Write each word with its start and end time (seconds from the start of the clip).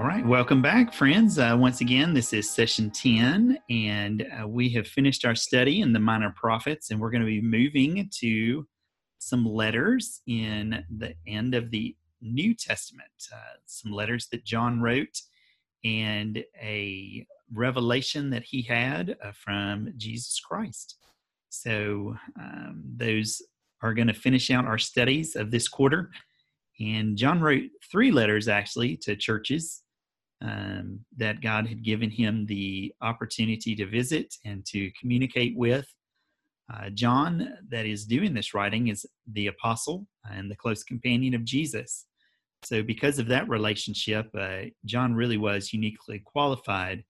All 0.00 0.06
right, 0.06 0.24
welcome 0.24 0.62
back, 0.62 0.94
friends. 0.94 1.38
Uh, 1.38 1.54
once 1.60 1.82
again, 1.82 2.14
this 2.14 2.32
is 2.32 2.48
session 2.48 2.90
10, 2.90 3.58
and 3.68 4.26
uh, 4.40 4.48
we 4.48 4.70
have 4.70 4.88
finished 4.88 5.26
our 5.26 5.34
study 5.34 5.82
in 5.82 5.92
the 5.92 5.98
Minor 5.98 6.32
Prophets, 6.34 6.90
and 6.90 6.98
we're 6.98 7.10
going 7.10 7.20
to 7.20 7.26
be 7.26 7.42
moving 7.42 8.08
to 8.20 8.66
some 9.18 9.44
letters 9.44 10.22
in 10.26 10.82
the 10.96 11.12
end 11.26 11.54
of 11.54 11.70
the 11.70 11.94
New 12.22 12.54
Testament, 12.54 13.10
uh, 13.30 13.58
some 13.66 13.92
letters 13.92 14.28
that 14.32 14.42
John 14.42 14.80
wrote, 14.80 15.20
and 15.84 16.42
a 16.58 17.26
revelation 17.52 18.30
that 18.30 18.44
he 18.44 18.62
had 18.62 19.18
uh, 19.22 19.32
from 19.34 19.92
Jesus 19.98 20.40
Christ. 20.40 20.96
So, 21.50 22.16
um, 22.40 22.84
those 22.96 23.42
are 23.82 23.92
going 23.92 24.08
to 24.08 24.14
finish 24.14 24.50
out 24.50 24.64
our 24.64 24.78
studies 24.78 25.36
of 25.36 25.50
this 25.50 25.68
quarter. 25.68 26.10
And 26.80 27.18
John 27.18 27.42
wrote 27.42 27.64
three 27.92 28.10
letters 28.10 28.48
actually 28.48 28.96
to 29.02 29.14
churches 29.14 29.82
um, 30.42 31.00
that 31.16 31.40
God 31.40 31.66
had 31.66 31.82
given 31.82 32.10
him 32.10 32.46
the 32.46 32.92
opportunity 33.02 33.74
to 33.76 33.86
visit 33.86 34.34
and 34.44 34.64
to 34.66 34.90
communicate 34.98 35.56
with. 35.56 35.86
Uh, 36.72 36.88
John, 36.90 37.54
that 37.68 37.84
is 37.84 38.06
doing 38.06 38.32
this 38.32 38.54
writing, 38.54 38.88
is 38.88 39.04
the 39.32 39.48
apostle 39.48 40.06
and 40.30 40.50
the 40.50 40.56
close 40.56 40.82
companion 40.82 41.34
of 41.34 41.44
Jesus. 41.44 42.06
So, 42.62 42.82
because 42.82 43.18
of 43.18 43.26
that 43.28 43.48
relationship, 43.48 44.30
uh, 44.38 44.62
John 44.84 45.14
really 45.14 45.38
was 45.38 45.72
uniquely 45.72 46.20
qualified 46.20 47.04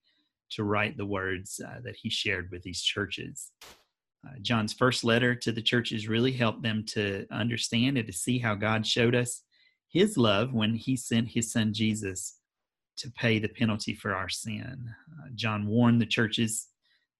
to 0.51 0.63
write 0.63 0.97
the 0.97 1.05
words 1.05 1.61
uh, 1.65 1.79
that 1.83 1.95
he 1.95 2.09
shared 2.09 2.49
with 2.51 2.63
these 2.63 2.81
churches. 2.81 3.51
Uh, 4.25 4.33
John's 4.41 4.73
first 4.73 5.03
letter 5.03 5.35
to 5.35 5.51
the 5.51 5.61
churches 5.61 6.07
really 6.07 6.31
helped 6.31 6.63
them 6.63 6.83
to 6.89 7.25
understand 7.31 7.97
and 7.97 8.07
to 8.07 8.13
see 8.13 8.39
how 8.39 8.55
God 8.55 8.85
showed 8.85 9.15
us 9.15 9.43
his 9.89 10.17
love 10.17 10.53
when 10.53 10.75
he 10.75 10.95
sent 10.95 11.29
his 11.29 11.51
son 11.51 11.73
Jesus 11.73 12.40
to 12.97 13.11
pay 13.11 13.39
the 13.39 13.49
penalty 13.49 13.93
for 13.93 14.15
our 14.15 14.29
sin. 14.29 14.89
Uh, 15.11 15.29
John 15.35 15.67
warned 15.67 16.01
the 16.01 16.05
churches 16.05 16.67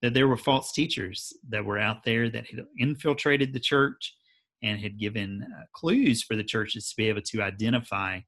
that 0.02 0.14
there 0.14 0.28
were 0.28 0.38
false 0.38 0.72
teachers 0.72 1.34
that 1.50 1.66
were 1.66 1.78
out 1.78 2.04
there 2.04 2.30
that 2.30 2.48
had 2.48 2.66
infiltrated 2.80 3.54
the 3.54 3.60
church 3.60 4.16
and 4.64 4.80
had 4.80 5.00
given 5.00 5.44
uh, 5.44 5.64
clues 5.74 6.24
for 6.24 6.36
the 6.36 6.44
churches 6.44 6.90
to 6.90 6.96
be 6.96 7.08
able 7.10 7.22
to 7.22 7.42
identify 7.42 8.20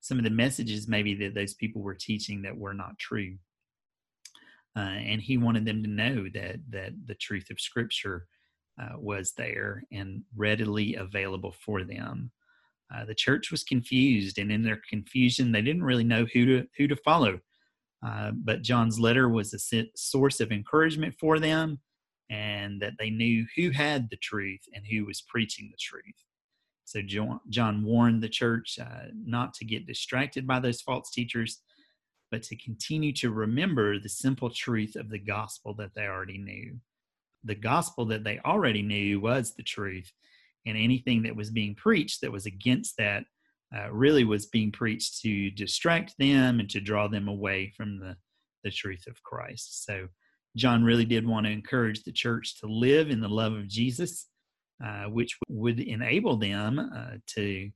some 0.00 0.18
of 0.18 0.24
the 0.24 0.30
messages 0.30 0.88
maybe 0.88 1.14
that 1.14 1.34
those 1.34 1.54
people 1.54 1.80
were 1.82 1.94
teaching 1.94 2.42
that 2.42 2.56
were 2.56 2.74
not 2.74 2.98
true. 2.98 3.36
Uh, 4.76 4.80
and 4.80 5.20
he 5.20 5.36
wanted 5.36 5.64
them 5.64 5.82
to 5.82 5.88
know 5.88 6.24
that 6.32 6.56
that 6.70 6.92
the 7.06 7.14
truth 7.14 7.50
of 7.50 7.60
Scripture 7.60 8.26
uh, 8.80 8.96
was 8.96 9.32
there 9.36 9.84
and 9.92 10.22
readily 10.34 10.94
available 10.94 11.54
for 11.64 11.84
them. 11.84 12.30
Uh, 12.94 13.04
the 13.04 13.14
church 13.14 13.50
was 13.50 13.64
confused, 13.64 14.38
and 14.38 14.52
in 14.52 14.62
their 14.62 14.80
confusion, 14.88 15.52
they 15.52 15.62
didn't 15.62 15.84
really 15.84 16.04
know 16.04 16.26
who 16.32 16.44
to 16.46 16.66
who 16.76 16.86
to 16.88 16.96
follow. 16.96 17.40
Uh, 18.06 18.32
but 18.34 18.62
John's 18.62 18.98
letter 18.98 19.28
was 19.28 19.54
a 19.54 19.86
source 19.94 20.40
of 20.40 20.50
encouragement 20.50 21.14
for 21.18 21.38
them, 21.38 21.78
and 22.30 22.80
that 22.82 22.94
they 22.98 23.10
knew 23.10 23.46
who 23.56 23.70
had 23.70 24.08
the 24.10 24.16
truth 24.16 24.60
and 24.74 24.84
who 24.86 25.06
was 25.06 25.22
preaching 25.22 25.70
the 25.70 25.78
truth. 25.78 26.24
So 26.84 27.00
John, 27.48 27.84
warned 27.84 28.22
the 28.22 28.28
church 28.28 28.78
uh, 28.78 29.08
not 29.14 29.54
to 29.54 29.64
get 29.64 29.86
distracted 29.86 30.46
by 30.46 30.60
those 30.60 30.82
false 30.82 31.10
teachers, 31.10 31.62
but 32.30 32.42
to 32.44 32.56
continue 32.56 33.12
to 33.14 33.30
remember 33.30 33.98
the 33.98 34.08
simple 34.08 34.50
truth 34.50 34.96
of 34.96 35.08
the 35.08 35.18
gospel 35.18 35.74
that 35.74 35.94
they 35.94 36.06
already 36.06 36.38
knew. 36.38 36.76
The 37.44 37.54
gospel 37.54 38.04
that 38.06 38.24
they 38.24 38.40
already 38.44 38.82
knew 38.82 39.20
was 39.20 39.54
the 39.54 39.62
truth, 39.62 40.12
and 40.66 40.76
anything 40.76 41.22
that 41.22 41.36
was 41.36 41.50
being 41.50 41.74
preached 41.74 42.20
that 42.20 42.32
was 42.32 42.46
against 42.46 42.96
that 42.98 43.24
uh, 43.74 43.90
really 43.90 44.24
was 44.24 44.46
being 44.46 44.70
preached 44.70 45.20
to 45.22 45.50
distract 45.50 46.14
them 46.18 46.60
and 46.60 46.68
to 46.70 46.80
draw 46.80 47.08
them 47.08 47.28
away 47.28 47.72
from 47.76 47.98
the, 47.98 48.16
the 48.64 48.70
truth 48.70 49.06
of 49.06 49.22
Christ. 49.22 49.84
So, 49.84 50.08
John 50.54 50.84
really 50.84 51.06
did 51.06 51.26
want 51.26 51.46
to 51.46 51.52
encourage 51.52 52.02
the 52.02 52.12
church 52.12 52.60
to 52.60 52.66
live 52.66 53.08
in 53.08 53.22
the 53.22 53.28
love 53.28 53.54
of 53.54 53.68
Jesus, 53.68 54.28
uh, 54.84 55.04
which 55.04 55.38
would 55.48 55.80
enable 55.80 56.36
them 56.36 56.78
uh, 56.78 57.16
to 57.28 57.70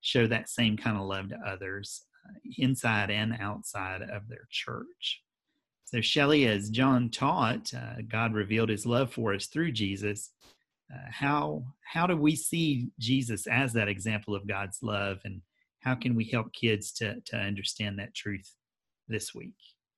show 0.00 0.26
that 0.26 0.48
same 0.48 0.78
kind 0.78 0.96
of 0.96 1.04
love 1.04 1.28
to 1.28 1.38
others 1.46 2.04
uh, 2.26 2.32
inside 2.56 3.10
and 3.10 3.36
outside 3.38 4.00
of 4.00 4.28
their 4.28 4.46
church. 4.50 5.22
So, 5.84 6.00
Shelley, 6.00 6.46
as 6.46 6.70
John 6.70 7.10
taught, 7.10 7.74
uh, 7.74 8.00
God 8.08 8.32
revealed 8.32 8.70
his 8.70 8.86
love 8.86 9.12
for 9.12 9.34
us 9.34 9.46
through 9.46 9.72
Jesus 9.72 10.30
how 11.10 11.64
how 11.84 12.06
do 12.06 12.16
we 12.16 12.36
see 12.36 12.88
Jesus 12.98 13.46
as 13.46 13.72
that 13.72 13.88
example 13.88 14.34
of 14.34 14.46
God's 14.46 14.78
love, 14.82 15.18
and 15.24 15.40
how 15.80 15.94
can 15.94 16.14
we 16.14 16.24
help 16.24 16.52
kids 16.52 16.92
to 16.94 17.20
to 17.26 17.36
understand 17.36 17.98
that 17.98 18.14
truth 18.14 18.54
this 19.08 19.34
week? 19.34 19.54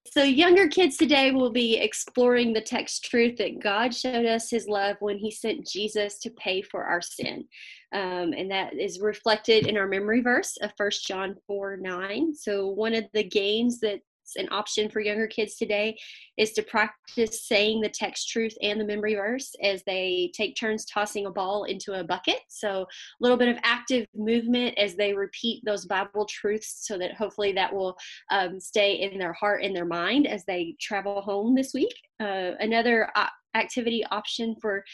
So, 0.06 0.22
younger 0.22 0.68
kids 0.68 0.98
today 0.98 1.30
will 1.30 1.50
be 1.50 1.76
exploring 1.78 2.52
the 2.52 2.60
text 2.60 3.06
truth 3.06 3.38
that 3.38 3.60
God 3.60 3.94
showed 3.94 4.26
us 4.26 4.50
his 4.50 4.68
love 4.68 4.96
when 5.00 5.18
he 5.18 5.30
sent 5.30 5.66
Jesus 5.66 6.18
to 6.20 6.30
pay 6.30 6.60
for 6.60 6.84
our 6.84 7.00
sin. 7.00 7.44
Um, 7.92 8.34
and 8.36 8.50
that 8.50 8.74
is 8.74 9.00
reflected 9.00 9.66
in 9.66 9.78
our 9.78 9.88
memory 9.88 10.20
verse 10.20 10.58
of 10.60 10.72
First 10.76 11.06
John 11.06 11.36
4 11.46 11.78
9. 11.78 12.34
So, 12.34 12.68
one 12.68 12.94
of 12.94 13.04
the 13.14 13.24
games 13.24 13.80
that 13.80 14.00
an 14.36 14.48
option 14.50 14.88
for 14.88 15.00
younger 15.00 15.26
kids 15.26 15.56
today 15.56 15.96
is 16.36 16.52
to 16.52 16.62
practice 16.62 17.46
saying 17.46 17.80
the 17.80 17.88
text 17.88 18.28
truth 18.28 18.54
and 18.62 18.80
the 18.80 18.84
memory 18.84 19.14
verse 19.14 19.54
as 19.62 19.82
they 19.84 20.30
take 20.34 20.56
turns 20.56 20.84
tossing 20.84 21.26
a 21.26 21.30
ball 21.30 21.64
into 21.64 21.92
a 21.98 22.04
bucket. 22.04 22.40
So 22.48 22.82
a 22.82 22.86
little 23.20 23.36
bit 23.36 23.48
of 23.48 23.58
active 23.62 24.06
movement 24.14 24.76
as 24.78 24.94
they 24.94 25.12
repeat 25.12 25.64
those 25.64 25.86
Bible 25.86 26.26
truths 26.26 26.86
so 26.86 26.98
that 26.98 27.14
hopefully 27.14 27.52
that 27.52 27.72
will 27.72 27.96
um, 28.30 28.60
stay 28.60 28.94
in 28.94 29.18
their 29.18 29.32
heart 29.32 29.62
and 29.62 29.74
their 29.74 29.84
mind 29.84 30.26
as 30.26 30.44
they 30.44 30.74
travel 30.80 31.20
home 31.20 31.54
this 31.54 31.72
week. 31.74 31.94
Uh, 32.20 32.52
another 32.60 33.10
uh, 33.16 33.28
activity 33.54 34.04
option 34.10 34.56
for 34.60 34.84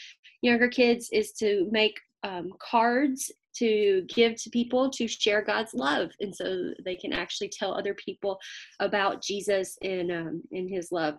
younger 0.42 0.68
kids 0.68 1.08
is 1.12 1.32
to 1.32 1.68
make 1.70 1.98
um, 2.22 2.50
cards 2.58 3.32
to 3.56 4.04
give 4.08 4.36
to 4.42 4.50
people 4.50 4.90
to 4.90 5.08
share 5.08 5.42
God's 5.42 5.74
love, 5.74 6.10
and 6.20 6.34
so 6.34 6.70
they 6.84 6.96
can 6.96 7.12
actually 7.12 7.48
tell 7.48 7.74
other 7.74 7.94
people 7.94 8.38
about 8.80 9.22
Jesus 9.22 9.76
and 9.82 10.10
um, 10.10 10.42
in 10.52 10.68
His 10.68 10.92
love. 10.92 11.18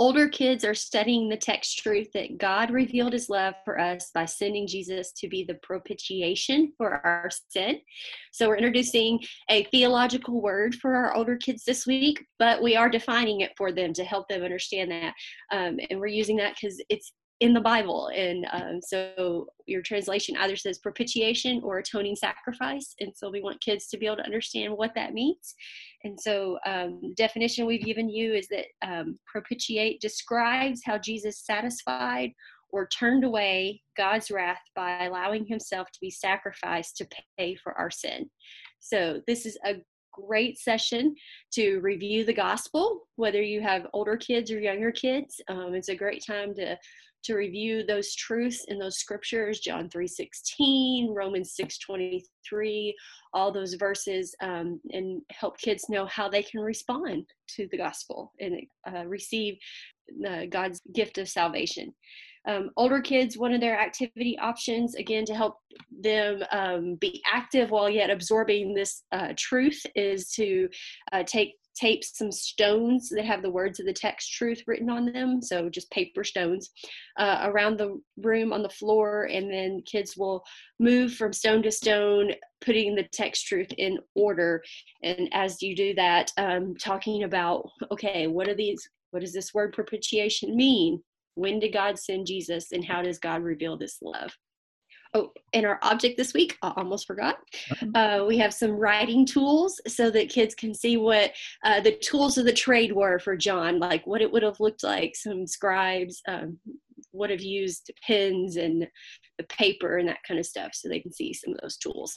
Older 0.00 0.28
kids 0.28 0.64
are 0.64 0.74
studying 0.74 1.28
the 1.28 1.36
text 1.36 1.80
truth 1.80 2.06
that 2.14 2.38
God 2.38 2.70
revealed 2.70 3.12
his 3.12 3.28
love 3.28 3.54
for 3.64 3.80
us 3.80 4.12
by 4.14 4.26
sending 4.26 4.64
Jesus 4.64 5.10
to 5.14 5.26
be 5.26 5.42
the 5.42 5.58
propitiation 5.60 6.72
for 6.78 7.04
our 7.04 7.28
sin. 7.48 7.80
So, 8.30 8.46
we're 8.46 8.58
introducing 8.58 9.18
a 9.50 9.64
theological 9.64 10.40
word 10.40 10.76
for 10.76 10.94
our 10.94 11.16
older 11.16 11.36
kids 11.36 11.64
this 11.64 11.84
week, 11.84 12.24
but 12.38 12.62
we 12.62 12.76
are 12.76 12.88
defining 12.88 13.40
it 13.40 13.50
for 13.56 13.72
them 13.72 13.92
to 13.94 14.04
help 14.04 14.28
them 14.28 14.44
understand 14.44 14.92
that. 14.92 15.14
Um, 15.50 15.80
and 15.90 15.98
we're 15.98 16.06
using 16.06 16.36
that 16.36 16.54
because 16.54 16.80
it's 16.88 17.12
in 17.40 17.52
the 17.52 17.60
Bible. 17.60 18.10
And 18.14 18.46
um, 18.52 18.80
so 18.82 19.46
your 19.66 19.82
translation 19.82 20.36
either 20.38 20.56
says 20.56 20.78
propitiation 20.78 21.60
or 21.62 21.78
atoning 21.78 22.16
sacrifice. 22.16 22.94
And 23.00 23.12
so 23.14 23.30
we 23.30 23.40
want 23.40 23.60
kids 23.60 23.86
to 23.88 23.98
be 23.98 24.06
able 24.06 24.16
to 24.16 24.24
understand 24.24 24.76
what 24.76 24.94
that 24.96 25.14
means. 25.14 25.54
And 26.04 26.18
so 26.20 26.58
um, 26.66 26.98
the 27.02 27.14
definition 27.16 27.66
we've 27.66 27.84
given 27.84 28.08
you 28.08 28.32
is 28.32 28.48
that 28.48 28.66
um, 28.82 29.18
propitiate 29.26 30.00
describes 30.00 30.80
how 30.84 30.98
Jesus 30.98 31.44
satisfied 31.44 32.32
or 32.70 32.88
turned 32.88 33.24
away 33.24 33.82
God's 33.96 34.30
wrath 34.30 34.60
by 34.74 35.06
allowing 35.06 35.46
himself 35.46 35.90
to 35.92 36.00
be 36.00 36.10
sacrificed 36.10 36.96
to 36.96 37.08
pay 37.38 37.54
for 37.54 37.72
our 37.78 37.90
sin. 37.90 38.28
So 38.80 39.22
this 39.26 39.46
is 39.46 39.56
a 39.64 39.76
great 40.12 40.58
session 40.58 41.14
to 41.52 41.78
review 41.78 42.24
the 42.24 42.32
gospel, 42.32 43.08
whether 43.16 43.40
you 43.40 43.60
have 43.60 43.86
older 43.92 44.16
kids 44.16 44.50
or 44.50 44.60
younger 44.60 44.90
kids. 44.90 45.40
Um, 45.48 45.74
it's 45.74 45.88
a 45.88 45.94
great 45.94 46.24
time 46.26 46.54
to 46.56 46.76
to 47.24 47.34
review 47.34 47.84
those 47.84 48.14
truths 48.14 48.64
in 48.68 48.78
those 48.78 48.98
scriptures 48.98 49.60
john 49.60 49.88
3.16 49.88 51.14
romans 51.14 51.54
6.23 51.60 52.92
all 53.34 53.52
those 53.52 53.74
verses 53.74 54.34
um, 54.42 54.80
and 54.90 55.20
help 55.30 55.58
kids 55.58 55.88
know 55.88 56.06
how 56.06 56.28
they 56.28 56.42
can 56.42 56.60
respond 56.60 57.24
to 57.48 57.68
the 57.70 57.76
gospel 57.76 58.32
and 58.40 58.54
uh, 58.92 59.04
receive 59.06 59.58
god's 60.50 60.80
gift 60.94 61.18
of 61.18 61.28
salvation. 61.28 61.94
Um, 62.46 62.70
older 62.76 63.00
kids 63.00 63.36
one 63.36 63.52
of 63.52 63.60
their 63.60 63.78
activity 63.78 64.38
options 64.38 64.94
again 64.94 65.24
to 65.26 65.34
help 65.34 65.56
them 65.90 66.42
um, 66.50 66.94
be 66.94 67.20
active 67.30 67.70
while 67.70 67.90
yet 67.90 68.10
absorbing 68.10 68.72
this 68.72 69.02
uh, 69.12 69.34
truth 69.36 69.84
is 69.94 70.30
to 70.30 70.68
uh, 71.12 71.24
take 71.24 71.56
tape 71.78 72.02
some 72.04 72.32
stones 72.32 73.08
that 73.08 73.24
have 73.24 73.42
the 73.42 73.50
words 73.50 73.78
of 73.78 73.86
the 73.86 73.92
text 73.92 74.32
truth 74.32 74.62
written 74.66 74.90
on 74.90 75.12
them 75.12 75.40
so 75.40 75.68
just 75.68 75.90
paper 75.90 76.24
stones 76.24 76.70
uh, 77.18 77.42
around 77.44 77.78
the 77.78 78.00
room 78.18 78.52
on 78.52 78.62
the 78.62 78.68
floor 78.68 79.24
and 79.24 79.50
then 79.50 79.82
kids 79.86 80.16
will 80.16 80.42
move 80.78 81.14
from 81.14 81.32
stone 81.32 81.62
to 81.62 81.70
stone 81.70 82.32
putting 82.60 82.94
the 82.94 83.08
text 83.12 83.46
truth 83.46 83.68
in 83.78 83.98
order. 84.14 84.62
And 85.02 85.28
as 85.32 85.62
you 85.62 85.76
do 85.76 85.94
that 85.94 86.32
um, 86.36 86.74
talking 86.76 87.24
about 87.24 87.68
okay 87.90 88.26
what 88.26 88.48
are 88.48 88.54
these 88.54 88.88
what 89.10 89.20
does 89.20 89.32
this 89.32 89.54
word 89.54 89.72
propitiation 89.72 90.56
mean? 90.56 91.02
When 91.34 91.60
did 91.60 91.72
god 91.72 91.98
send 91.98 92.26
jesus 92.26 92.72
and 92.72 92.84
how 92.84 93.02
does 93.02 93.18
god 93.18 93.42
reveal 93.42 93.76
this 93.76 93.98
love 94.02 94.32
Oh, 95.14 95.32
and 95.52 95.64
our 95.64 95.78
object 95.82 96.16
this 96.16 96.34
week, 96.34 96.58
I 96.62 96.72
almost 96.76 97.06
forgot. 97.06 97.38
Uh, 97.94 98.24
we 98.26 98.36
have 98.38 98.52
some 98.52 98.72
writing 98.72 99.24
tools 99.24 99.80
so 99.86 100.10
that 100.10 100.28
kids 100.28 100.54
can 100.54 100.74
see 100.74 100.96
what 100.96 101.32
uh, 101.64 101.80
the 101.80 101.96
tools 101.96 102.36
of 102.36 102.44
the 102.44 102.52
trade 102.52 102.92
were 102.92 103.18
for 103.18 103.36
John, 103.36 103.78
like 103.78 104.06
what 104.06 104.20
it 104.20 104.30
would 104.30 104.42
have 104.42 104.60
looked 104.60 104.84
like. 104.84 105.16
Some 105.16 105.46
scribes 105.46 106.20
um, 106.28 106.58
would 107.12 107.30
have 107.30 107.40
used 107.40 107.90
pens 108.06 108.56
and 108.56 108.86
the 109.38 109.44
paper 109.44 109.96
and 109.96 110.08
that 110.08 110.22
kind 110.26 110.38
of 110.38 110.46
stuff, 110.46 110.72
so 110.74 110.88
they 110.88 111.00
can 111.00 111.12
see 111.12 111.32
some 111.32 111.54
of 111.54 111.60
those 111.62 111.78
tools. 111.78 112.14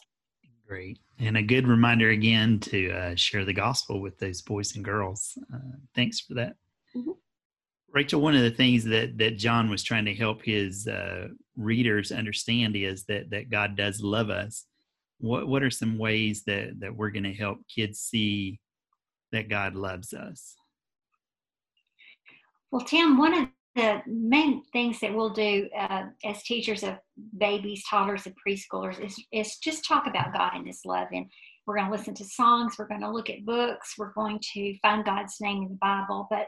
Great. 0.68 1.00
And 1.20 1.38
a 1.38 1.42
good 1.42 1.68
reminder 1.68 2.10
again 2.10 2.60
to 2.62 2.92
uh, 2.92 3.16
share 3.16 3.46
the 3.46 3.54
gospel 3.54 4.02
with 4.02 4.18
those 4.20 4.42
boys 4.42 4.76
and 4.76 4.84
girls. 4.84 5.38
Uh, 5.54 5.78
thanks 5.96 6.20
for 6.20 6.34
that. 6.36 6.56
Rachel, 7.94 8.22
one 8.22 8.36
of 8.36 8.42
the 8.42 8.52
things 8.52 8.84
that 8.86 9.18
that 9.18 9.38
John 9.38 9.70
was 9.70 9.84
trying 9.84 10.06
to 10.06 10.14
help 10.14 10.44
his 10.44 10.88
uh, 10.88 11.28
readers 11.58 12.12
understand 12.12 12.76
is 12.76 13.04
that 13.06 13.30
that 13.32 13.50
God 13.50 13.76
does 13.76 14.02
love 14.02 14.30
us. 14.30 14.66
What 15.20 15.48
what 15.48 15.64
are 15.64 15.72
some 15.72 15.98
ways 15.98 16.44
that 16.46 16.80
that 16.80 16.96
we're 16.96 17.12
going 17.12 17.24
to 17.24 17.34
help 17.34 17.60
kids 17.74 18.00
see 18.00 18.60
that 19.32 19.50
God 19.50 19.76
loves 19.76 20.14
us? 20.14 20.56
Well, 22.72 22.86
Tim, 22.86 23.18
one 23.18 23.34
of 23.34 23.48
the 23.76 24.02
main 24.08 24.64
things 24.72 25.00
that 25.02 25.14
we'll 25.14 25.30
do 25.30 25.70
uh, 25.78 26.04
as 26.24 26.44
teachers 26.44 26.84
of 26.84 26.96
babies, 27.38 27.84
toddlers, 27.90 28.26
and 28.26 28.36
preschoolers 28.36 29.04
is 29.04 29.22
is 29.34 29.58
just 29.58 29.86
talk 29.86 30.08
about 30.08 30.34
God 30.34 30.52
and 30.56 30.66
His 30.66 30.82
love, 30.86 31.08
and 31.12 31.26
we're 31.66 31.76
going 31.76 31.88
to 31.88 31.92
listen 31.92 32.14
to 32.16 32.26
songs, 32.26 32.76
we're 32.80 32.88
going 32.88 33.02
to 33.02 33.12
look 33.12 33.30
at 33.30 33.46
books, 33.46 33.96
we're 33.98 34.14
going 34.14 34.40
to 34.54 34.78
find 34.82 35.06
God's 35.06 35.36
name 35.42 35.64
in 35.64 35.70
the 35.70 35.78
Bible, 35.82 36.28
but 36.30 36.48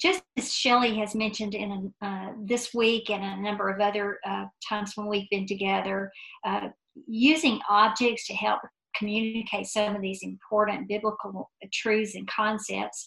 just 0.00 0.22
as 0.36 0.52
Shelley 0.52 0.96
has 0.98 1.14
mentioned 1.14 1.54
in 1.54 1.92
uh, 2.02 2.28
this 2.44 2.72
week 2.74 3.10
and 3.10 3.24
a 3.24 3.42
number 3.42 3.68
of 3.68 3.80
other 3.80 4.18
uh, 4.26 4.46
times 4.68 4.92
when 4.94 5.08
we've 5.08 5.28
been 5.30 5.46
together, 5.46 6.10
uh, 6.46 6.68
using 7.06 7.60
objects 7.68 8.26
to 8.26 8.34
help 8.34 8.60
communicate 8.96 9.66
some 9.66 9.94
of 9.94 10.02
these 10.02 10.22
important 10.22 10.88
biblical 10.88 11.50
truths 11.72 12.14
and 12.14 12.28
concepts 12.28 13.06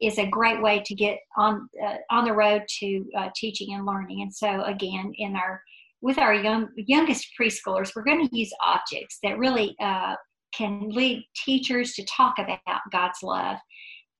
is 0.00 0.18
a 0.18 0.26
great 0.26 0.62
way 0.62 0.82
to 0.84 0.94
get 0.94 1.18
on 1.36 1.68
uh, 1.84 1.96
on 2.10 2.24
the 2.24 2.32
road 2.32 2.62
to 2.80 3.04
uh, 3.16 3.28
teaching 3.36 3.74
and 3.74 3.84
learning. 3.84 4.22
And 4.22 4.34
so, 4.34 4.62
again, 4.64 5.12
in 5.16 5.36
our 5.36 5.62
with 6.00 6.18
our 6.18 6.34
young 6.34 6.68
youngest 6.76 7.28
preschoolers, 7.38 7.92
we're 7.94 8.04
going 8.04 8.26
to 8.26 8.36
use 8.36 8.52
objects 8.64 9.18
that 9.22 9.38
really 9.38 9.76
uh, 9.80 10.14
can 10.54 10.88
lead 10.88 11.24
teachers 11.44 11.92
to 11.94 12.04
talk 12.04 12.36
about 12.38 12.80
God's 12.90 13.22
love 13.22 13.58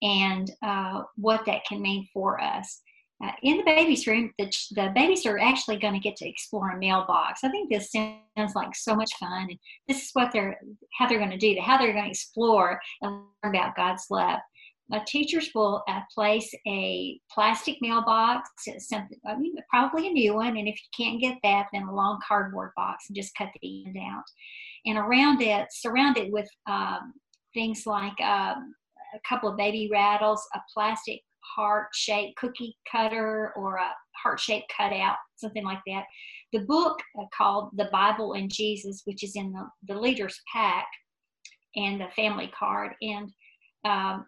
and 0.02 0.50
uh, 0.62 1.02
what 1.17 1.44
that 1.47 1.64
can 1.64 1.81
mean 1.82 2.08
for 2.12 2.41
us. 2.41 2.81
Uh, 3.23 3.32
in 3.43 3.58
the 3.58 3.64
baby's 3.64 4.06
room, 4.06 4.32
the, 4.38 4.50
the 4.70 4.91
babies 4.94 5.26
are 5.26 5.38
actually 5.38 5.76
going 5.76 5.93
to 5.93 6.00
get 6.00 6.17
to 6.17 6.29
explore 6.29 6.70
a 6.70 6.79
mailbox. 6.79 7.44
I 7.44 7.50
think 7.50 7.70
this 7.70 7.93
sounds 7.93 8.55
like 8.55 8.75
so 8.75 8.97
much 8.97 9.11
fun, 9.19 9.49
and 9.50 9.58
this 9.88 10.05
is 10.05 10.11
what 10.14 10.32
they're 10.32 10.58
how 10.99 11.06
they're 11.06 11.19
going 11.19 11.31
to 11.31 11.37
do, 11.37 11.55
how 11.61 11.76
they're 11.76 11.93
going 11.93 12.06
to 12.06 12.11
explore 12.11 12.81
and 13.02 13.25
learn 13.44 13.55
about 13.55 13.76
God's 13.76 14.06
love. 14.11 14.41
Uh, 14.93 15.00
teachers 15.06 15.50
will 15.55 15.85
uh, 15.87 16.00
place 16.12 16.53
a 16.67 17.20
plastic 17.31 17.76
mailbox, 17.81 18.49
something 18.79 19.19
I 19.26 19.37
mean, 19.37 19.55
probably 19.69 20.08
a 20.08 20.12
new 20.12 20.35
one, 20.35 20.56
and 20.56 20.67
if 20.67 20.75
you 20.76 21.05
can't 21.05 21.20
get 21.20 21.37
that, 21.43 21.67
then 21.73 21.82
a 21.82 21.94
long 21.94 22.20
cardboard 22.26 22.70
box, 22.75 23.05
and 23.08 23.17
just 23.17 23.35
cut 23.37 23.50
the 23.61 23.85
end 23.87 23.99
out. 23.99 24.25
And 24.87 24.96
around 24.96 25.43
it, 25.43 25.69
surround 25.70 26.17
it 26.17 26.32
with 26.32 26.49
um, 26.67 27.12
things 27.55 27.82
like 27.87 28.19
um, 28.20 28.75
a 29.15 29.29
couple 29.29 29.49
of 29.49 29.57
baby 29.57 29.89
rattles, 29.93 30.47
a 30.55 30.61
plastic 30.73 31.21
heart 31.57 31.89
shaped 31.95 32.37
cookie 32.37 32.77
cutter, 32.91 33.53
or 33.57 33.77
a 33.77 33.91
heart 34.23 34.41
shaped 34.41 34.73
cutout, 34.77 35.17
something 35.37 35.65
like 35.65 35.81
that. 35.87 36.05
The 36.53 36.61
book 36.61 36.99
uh, 37.19 37.25
called 37.37 37.71
The 37.77 37.89
Bible 37.93 38.35
and 38.35 38.51
Jesus, 38.51 39.03
which 39.05 39.23
is 39.23 39.37
in 39.37 39.53
the, 39.53 39.67
the 39.89 39.99
leader's 39.99 40.41
pack, 40.53 40.87
and 41.77 42.01
the 42.01 42.09
family 42.17 42.51
card. 42.59 42.93
And 43.03 43.33
um, 43.85 44.27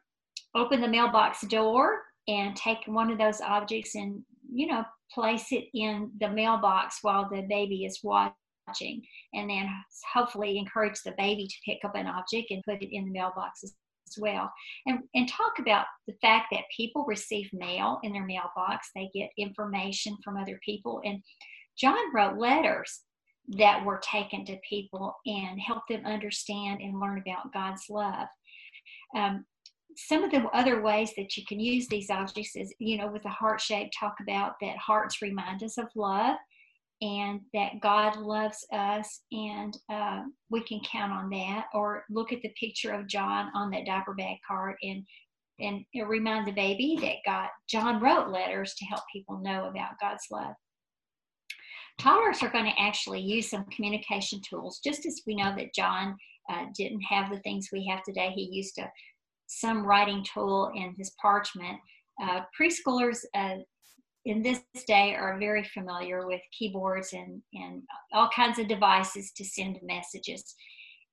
open 0.54 0.80
the 0.80 0.88
mailbox 0.88 1.42
door 1.42 2.00
and 2.28 2.56
take 2.56 2.78
one 2.86 3.10
of 3.10 3.18
those 3.18 3.40
objects 3.40 3.94
and, 3.94 4.22
you 4.52 4.66
know, 4.66 4.84
place 5.12 5.50
it 5.50 5.64
in 5.74 6.10
the 6.20 6.28
mailbox 6.28 6.98
while 7.02 7.28
the 7.28 7.42
baby 7.48 7.84
is 7.84 8.00
watching 8.02 9.02
and 9.34 9.50
then 9.50 9.68
hopefully 10.14 10.56
encourage 10.56 11.00
the 11.04 11.14
baby 11.18 11.46
to 11.46 11.56
pick 11.66 11.78
up 11.84 11.94
an 11.94 12.06
object 12.06 12.50
and 12.50 12.62
put 12.64 12.82
it 12.82 12.94
in 12.94 13.04
the 13.04 13.10
mailbox 13.10 13.64
as 13.64 13.74
well. 14.18 14.50
And, 14.86 15.00
and 15.14 15.28
talk 15.28 15.58
about 15.58 15.86
the 16.06 16.14
fact 16.20 16.46
that 16.52 16.64
people 16.76 17.04
receive 17.06 17.48
mail 17.52 17.98
in 18.02 18.12
their 18.12 18.26
mailbox, 18.26 18.90
they 18.94 19.10
get 19.14 19.30
information 19.38 20.16
from 20.24 20.36
other 20.36 20.58
people. 20.64 21.00
And 21.04 21.22
John 21.76 22.14
wrote 22.14 22.38
letters 22.38 23.00
that 23.48 23.84
were 23.84 24.00
taken 24.02 24.44
to 24.46 24.56
people 24.68 25.14
and 25.26 25.60
help 25.60 25.82
them 25.88 26.06
understand 26.06 26.80
and 26.80 27.00
learn 27.00 27.18
about 27.18 27.52
God's 27.52 27.84
love. 27.90 28.28
Um, 29.16 29.44
some 29.96 30.24
of 30.24 30.30
the 30.30 30.42
other 30.54 30.80
ways 30.80 31.12
that 31.16 31.36
you 31.36 31.44
can 31.46 31.60
use 31.60 31.86
these 31.86 32.08
objects 32.08 32.56
is, 32.56 32.72
you 32.78 32.96
know, 32.96 33.08
with 33.08 33.22
the 33.24 33.28
heart 33.28 33.60
shape, 33.60 33.90
talk 33.98 34.14
about 34.22 34.54
that 34.60 34.76
hearts 34.78 35.20
remind 35.20 35.62
us 35.62 35.76
of 35.76 35.86
love 35.94 36.36
and 37.02 37.40
that 37.52 37.80
God 37.80 38.16
loves 38.16 38.64
us 38.72 39.22
and 39.32 39.76
uh, 39.92 40.22
we 40.50 40.62
can 40.62 40.80
count 40.80 41.12
on 41.12 41.28
that. 41.30 41.66
Or 41.74 42.04
look 42.08 42.32
at 42.32 42.40
the 42.42 42.54
picture 42.58 42.92
of 42.92 43.08
John 43.08 43.50
on 43.54 43.70
that 43.70 43.84
diaper 43.84 44.14
bag 44.14 44.38
card 44.46 44.76
and 44.82 45.04
and 45.60 45.84
remind 46.08 46.46
the 46.46 46.52
baby 46.52 46.98
that 47.02 47.16
God 47.26 47.48
John 47.68 48.00
wrote 48.00 48.28
letters 48.28 48.74
to 48.74 48.84
help 48.86 49.02
people 49.12 49.38
know 49.40 49.66
about 49.66 49.98
God's 50.00 50.26
love. 50.30 50.54
Toddlers 51.98 52.42
are 52.42 52.50
going 52.50 52.64
to 52.64 52.80
actually 52.80 53.20
use 53.20 53.50
some 53.50 53.66
communication 53.66 54.40
tools, 54.48 54.80
just 54.82 55.04
as 55.04 55.22
we 55.26 55.34
know 55.34 55.54
that 55.56 55.74
John 55.74 56.16
uh, 56.50 56.66
didn't 56.76 57.02
have 57.02 57.30
the 57.30 57.40
things 57.40 57.68
we 57.72 57.86
have 57.86 58.02
today. 58.02 58.32
He 58.34 58.48
used 58.50 58.78
a 58.78 58.90
some 59.46 59.84
writing 59.84 60.24
tool 60.32 60.70
in 60.74 60.94
his 60.96 61.12
parchment. 61.20 61.78
Uh, 62.22 62.40
preschoolers 62.58 63.18
uh, 63.34 63.56
in 64.24 64.42
this 64.42 64.60
day 64.86 65.14
are 65.14 65.38
very 65.38 65.64
familiar 65.64 66.26
with 66.26 66.40
keyboards 66.56 67.12
and, 67.12 67.42
and 67.54 67.82
all 68.12 68.28
kinds 68.34 68.58
of 68.58 68.68
devices 68.68 69.32
to 69.36 69.44
send 69.44 69.78
messages. 69.82 70.54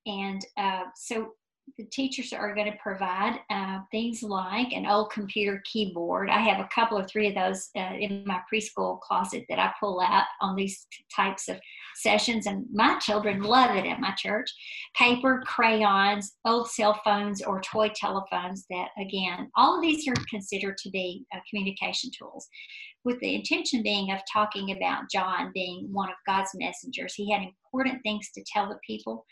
And 0.05 0.45
uh, 0.57 0.83
so 0.95 1.33
the 1.77 1.85
teachers 1.85 2.33
are 2.33 2.55
going 2.55 2.71
to 2.71 2.77
provide 2.81 3.39
uh, 3.49 3.79
things 3.91 4.23
like 4.23 4.71
an 4.73 4.85
old 4.85 5.11
computer 5.11 5.61
keyboard. 5.65 6.29
I 6.29 6.39
have 6.39 6.59
a 6.59 6.69
couple 6.73 6.97
or 6.97 7.05
three 7.05 7.27
of 7.27 7.35
those 7.35 7.69
uh, 7.77 7.93
in 7.99 8.23
my 8.25 8.39
preschool 8.51 8.99
closet 9.01 9.45
that 9.49 9.59
I 9.59 9.71
pull 9.79 10.01
out 10.01 10.25
on 10.41 10.55
these 10.55 10.87
types 11.15 11.47
of 11.47 11.57
sessions, 11.97 12.47
and 12.47 12.65
my 12.73 12.97
children 12.99 13.41
love 13.41 13.75
it 13.75 13.85
at 13.85 13.99
my 13.99 14.13
church. 14.17 14.49
Paper, 14.95 15.43
crayons, 15.45 16.35
old 16.45 16.69
cell 16.69 16.99
phones, 17.03 17.41
or 17.41 17.61
toy 17.61 17.91
telephones 17.95 18.65
that, 18.69 18.89
again, 18.99 19.49
all 19.55 19.75
of 19.75 19.81
these 19.81 20.07
are 20.07 20.15
considered 20.29 20.77
to 20.77 20.89
be 20.89 21.25
uh, 21.33 21.39
communication 21.49 22.09
tools 22.17 22.47
with 23.05 23.19
the 23.19 23.35
intention 23.35 23.81
being 23.81 24.11
of 24.11 24.19
talking 24.31 24.71
about 24.71 25.09
John 25.11 25.51
being 25.53 25.87
one 25.91 26.09
of 26.09 26.15
God's 26.27 26.51
messengers. 26.55 27.13
He 27.13 27.31
had 27.31 27.41
important 27.41 28.01
things 28.03 28.29
to 28.35 28.43
tell 28.51 28.67
the 28.67 28.79
people 28.85 29.25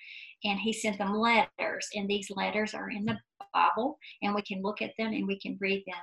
and 0.43 0.59
he 0.59 0.71
sent 0.71 0.97
them 0.97 1.13
letters 1.13 1.87
and 1.95 2.07
these 2.07 2.29
letters 2.35 2.73
are 2.73 2.89
in 2.89 3.05
the 3.05 3.17
bible 3.53 3.97
and 4.21 4.35
we 4.35 4.41
can 4.41 4.61
look 4.61 4.81
at 4.81 4.91
them 4.97 5.13
and 5.13 5.25
we 5.25 5.39
can 5.39 5.57
read 5.59 5.83
them 5.87 5.95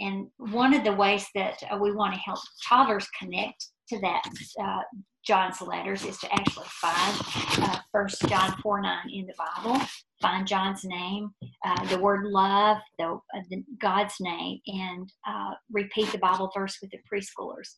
and 0.00 0.26
one 0.52 0.74
of 0.74 0.82
the 0.82 0.92
ways 0.92 1.26
that 1.34 1.62
uh, 1.70 1.76
we 1.76 1.92
want 1.92 2.12
to 2.12 2.20
help 2.20 2.38
toddlers 2.66 3.06
connect 3.18 3.68
to 3.88 4.00
that 4.00 4.22
uh, 4.62 4.80
john's 5.24 5.60
letters 5.60 6.04
is 6.04 6.18
to 6.18 6.32
actually 6.32 6.66
find 6.68 7.20
uh, 7.62 7.78
first 7.92 8.20
john 8.28 8.56
4 8.62 8.80
9 8.80 8.98
in 9.12 9.26
the 9.26 9.34
bible 9.38 9.80
find 10.20 10.46
john's 10.46 10.84
name 10.84 11.30
uh, 11.64 11.84
the 11.86 11.98
word 11.98 12.24
love 12.26 12.78
the, 12.98 13.04
uh, 13.04 13.40
the 13.50 13.62
god's 13.80 14.14
name 14.20 14.58
and 14.66 15.12
uh, 15.28 15.50
repeat 15.70 16.10
the 16.12 16.18
bible 16.18 16.50
verse 16.54 16.78
with 16.80 16.90
the 16.90 16.98
preschoolers 17.12 17.76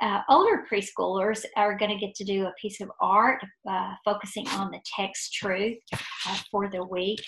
uh, 0.00 0.20
older 0.28 0.64
preschoolers 0.70 1.44
are 1.56 1.78
going 1.78 1.90
to 1.90 1.96
get 2.04 2.14
to 2.16 2.24
do 2.24 2.46
a 2.46 2.52
piece 2.60 2.80
of 2.80 2.90
art 3.00 3.40
uh, 3.70 3.92
focusing 4.04 4.48
on 4.48 4.68
the 4.72 4.80
text 4.96 5.32
truth 5.32 5.78
uh, 6.26 6.36
for 6.50 6.68
the 6.68 6.84
week. 6.84 7.20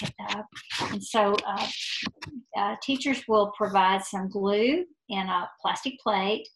And 0.80 1.00
so 1.00 1.36
teachers 2.82 3.22
will 3.28 3.52
provide 3.56 4.02
some 4.02 4.28
glue 4.28 4.84
and 5.08 5.28
a 5.28 5.48
plastic 5.62 6.00
plate 6.00 6.48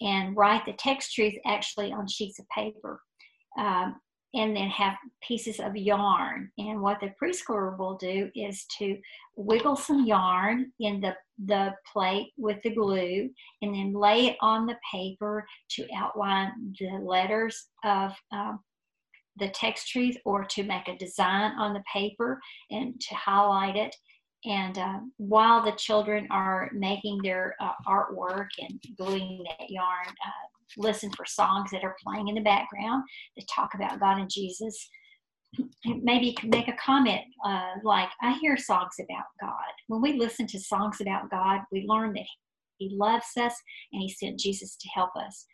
and 0.00 0.36
write 0.36 0.64
the 0.64 0.74
text 0.74 1.14
truth 1.14 1.34
actually 1.46 1.92
on 1.92 2.06
sheets 2.06 2.38
of 2.38 2.46
paper. 2.54 3.00
Um, 3.58 3.96
and 4.34 4.54
then 4.54 4.68
have 4.68 4.94
pieces 5.22 5.58
of 5.58 5.76
yarn. 5.76 6.50
And 6.58 6.80
what 6.82 7.00
the 7.00 7.12
preschooler 7.20 7.78
will 7.78 7.96
do 7.96 8.30
is 8.34 8.66
to 8.78 8.98
wiggle 9.36 9.76
some 9.76 10.04
yarn 10.04 10.70
in 10.80 11.00
the, 11.00 11.14
the 11.46 11.74
plate 11.90 12.32
with 12.36 12.60
the 12.62 12.74
glue 12.74 13.30
and 13.62 13.74
then 13.74 13.94
lay 13.94 14.26
it 14.26 14.36
on 14.40 14.66
the 14.66 14.76
paper 14.92 15.46
to 15.70 15.86
outline 15.96 16.52
the 16.78 16.98
letters 17.02 17.68
of 17.84 18.12
um, 18.32 18.60
the 19.38 19.48
text 19.48 19.88
truth 19.88 20.16
or 20.24 20.44
to 20.44 20.62
make 20.62 20.88
a 20.88 20.98
design 20.98 21.52
on 21.52 21.72
the 21.72 21.82
paper 21.90 22.40
and 22.70 23.00
to 23.00 23.14
highlight 23.14 23.76
it. 23.76 23.94
And 24.44 24.78
uh, 24.78 24.98
while 25.16 25.64
the 25.64 25.72
children 25.72 26.28
are 26.30 26.70
making 26.72 27.20
their 27.22 27.56
uh, 27.60 27.72
artwork 27.88 28.48
and 28.60 28.80
gluing 28.96 29.44
that 29.48 29.68
yarn, 29.68 30.06
uh, 30.06 30.57
listen 30.76 31.10
for 31.12 31.24
songs 31.24 31.70
that 31.70 31.84
are 31.84 31.96
playing 32.02 32.28
in 32.28 32.34
the 32.34 32.40
background 32.40 33.04
that 33.36 33.46
talk 33.54 33.70
about 33.74 34.00
God 34.00 34.18
and 34.18 34.30
Jesus. 34.30 34.88
Maybe 35.86 36.26
you 36.26 36.34
can 36.34 36.50
make 36.50 36.68
a 36.68 36.76
comment 36.84 37.22
uh, 37.44 37.72
like, 37.82 38.08
I 38.22 38.34
hear 38.34 38.56
songs 38.56 38.94
about 38.98 39.24
God. 39.40 39.72
When 39.86 40.02
we 40.02 40.14
listen 40.14 40.46
to 40.48 40.60
songs 40.60 41.00
about 41.00 41.30
God, 41.30 41.60
we 41.72 41.84
learn 41.86 42.12
that 42.14 42.26
He 42.78 42.90
loves 42.92 43.26
us 43.36 43.54
and 43.92 44.02
He 44.02 44.08
sent 44.08 44.38
Jesus 44.38 44.76
to 44.76 44.88
help 44.94 45.10
us. 45.16 45.46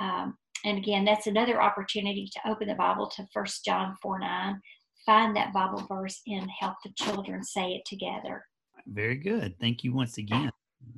Um, 0.00 0.36
and 0.64 0.78
again, 0.78 1.04
that's 1.04 1.26
another 1.26 1.62
opportunity 1.62 2.28
to 2.32 2.50
open 2.50 2.68
the 2.68 2.74
Bible 2.74 3.08
to 3.10 3.26
First 3.32 3.64
John 3.64 3.96
4 4.02 4.18
9, 4.18 4.60
find 5.06 5.36
that 5.36 5.52
Bible 5.52 5.86
verse 5.88 6.20
and 6.26 6.48
help 6.60 6.74
the 6.84 6.92
children 6.96 7.42
say 7.42 7.72
it 7.72 7.84
together. 7.86 8.44
Very 8.86 9.16
good. 9.16 9.54
Thank 9.60 9.84
you 9.84 9.92
once 9.92 10.18
again. 10.18 10.50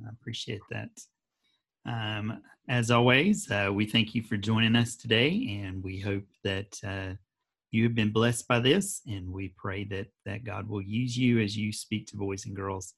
I 0.05 0.09
appreciate 0.09 0.61
that. 0.71 0.89
Um, 1.85 2.41
as 2.69 2.91
always, 2.91 3.49
uh, 3.51 3.69
we 3.73 3.85
thank 3.85 4.13
you 4.15 4.23
for 4.23 4.37
joining 4.37 4.75
us 4.75 4.95
today, 4.95 5.61
and 5.63 5.83
we 5.83 5.99
hope 5.99 6.25
that 6.43 6.77
uh, 6.85 7.15
you 7.71 7.83
have 7.83 7.95
been 7.95 8.11
blessed 8.11 8.47
by 8.47 8.59
this. 8.59 9.01
And 9.07 9.31
we 9.31 9.53
pray 9.57 9.83
that 9.85 10.07
that 10.25 10.43
God 10.43 10.67
will 10.67 10.81
use 10.81 11.17
you 11.17 11.39
as 11.39 11.57
you 11.57 11.71
speak 11.71 12.07
to 12.07 12.17
boys 12.17 12.45
and 12.45 12.55
girls 12.55 12.93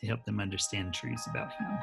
to 0.00 0.06
help 0.06 0.24
them 0.24 0.40
understand 0.40 0.94
truths 0.94 1.26
about 1.26 1.52
Him. 1.52 1.78